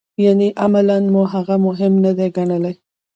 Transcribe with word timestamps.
یعنې 0.23 0.47
عملاً 0.63 0.97
مو 1.13 1.21
هغه 1.33 1.55
مهم 1.65 1.93
نه 2.05 2.11
دی 2.17 2.27
ګڼلی. 2.35 2.73